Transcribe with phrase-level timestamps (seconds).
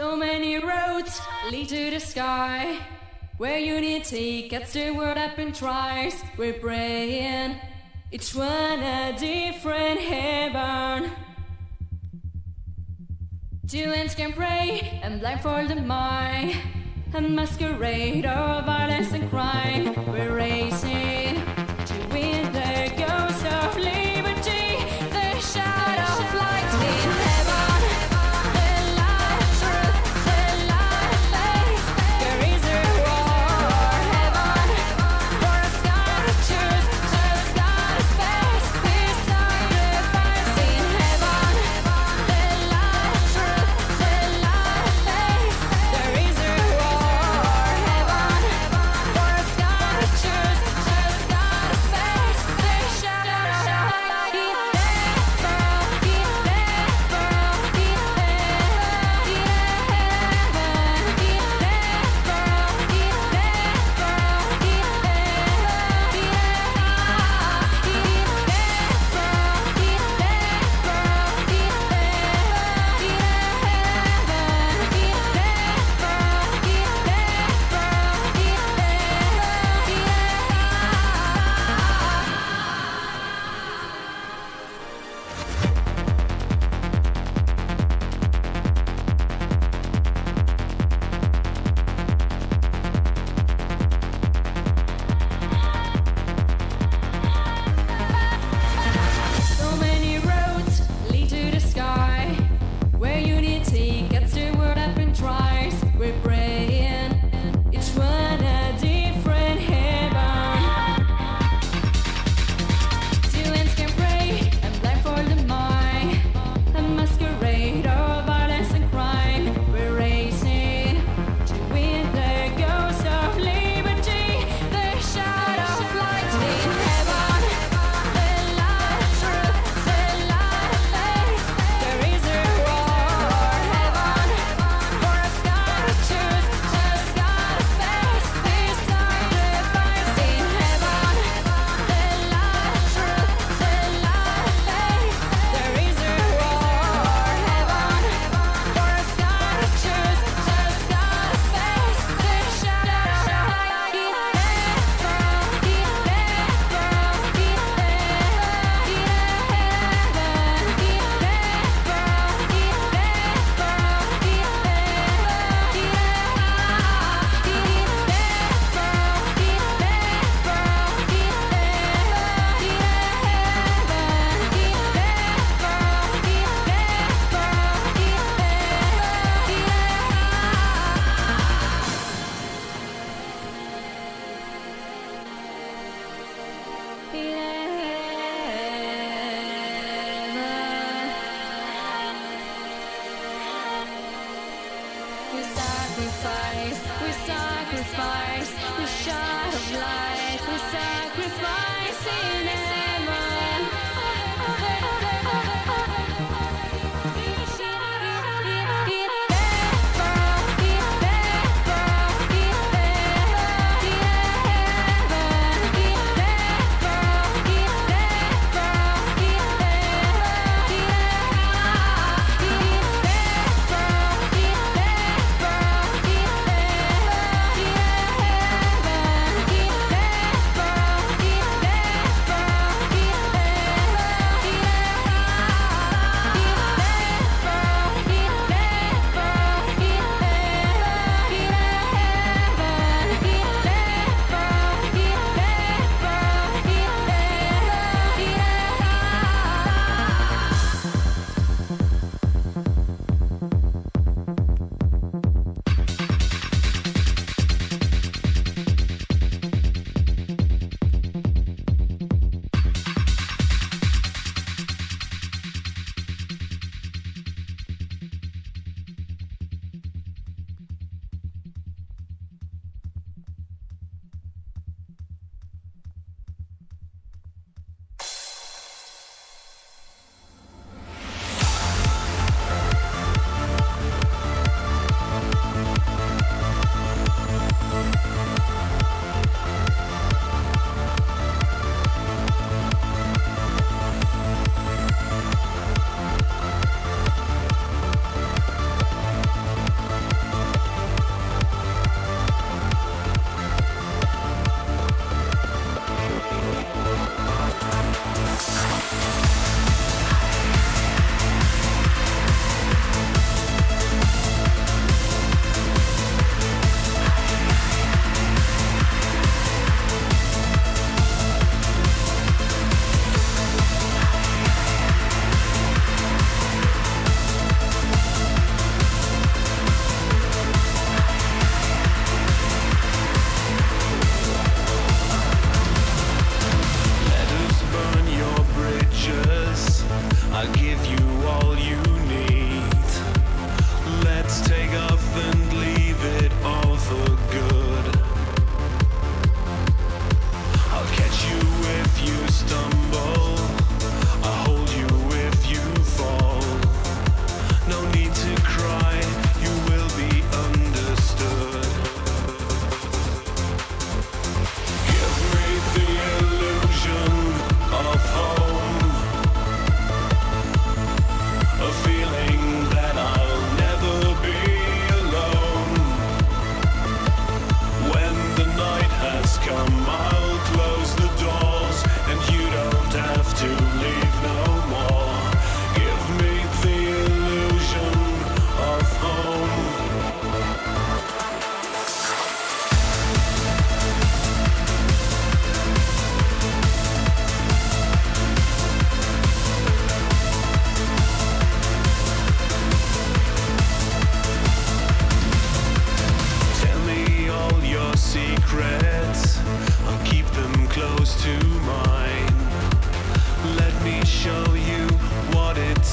[0.00, 2.78] So many roads lead to the sky,
[3.36, 6.24] where unity gets the world up and tries.
[6.38, 7.56] We're praying,
[8.10, 11.10] each one a different heaven.
[13.68, 16.56] Two hands can pray and blindfold the mind
[17.12, 19.94] and masquerade our violence and crime.
[20.10, 20.89] We're racing.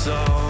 [0.07, 0.46] so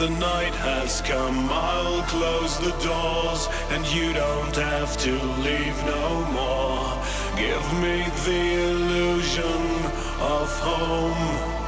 [0.00, 6.24] the night has come, I'll close the doors, and you don't have to leave no
[6.32, 6.96] more.
[7.36, 9.62] Give me the illusion
[10.18, 11.59] of home.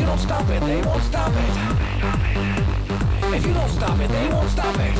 [0.00, 1.56] you don't stop it, they won't stop it.
[3.34, 4.94] If you don't stop it, they won't stop it.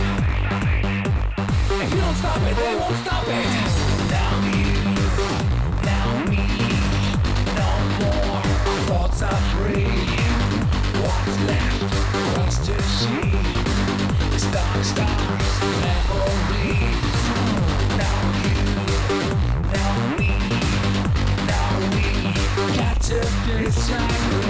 [1.83, 3.47] If you don't stop it, they won't stop it.
[4.13, 4.67] Now you,
[5.89, 6.45] now me,
[7.57, 8.43] no more.
[8.89, 9.89] Thoughts are free.
[11.01, 11.81] What's left
[12.13, 13.31] for us to see?
[14.33, 15.47] The dark stars,
[15.81, 17.25] memories.
[17.97, 18.59] Now you,
[19.73, 20.33] now me,
[21.49, 24.50] now we got to decide.